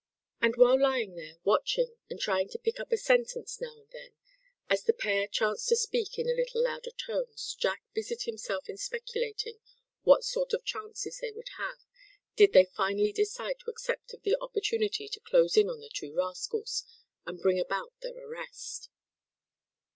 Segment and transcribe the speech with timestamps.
[0.41, 4.15] And while lying there, watching, and trying to pick up a sentence now and then,
[4.67, 8.77] as the pair chanced to speak in a little louder tones, Jack busied himself in
[8.77, 9.59] speculating
[10.01, 11.85] what sort of chances they would have,
[12.35, 16.15] did they finally decide to accept of the opportunity to close in on the two
[16.15, 16.83] rascals,
[17.27, 18.89] and bring about their arrest.